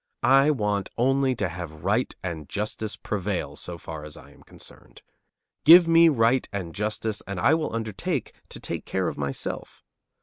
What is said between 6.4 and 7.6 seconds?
and justice and I